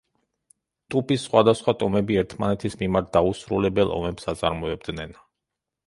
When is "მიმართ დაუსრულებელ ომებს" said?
2.83-4.31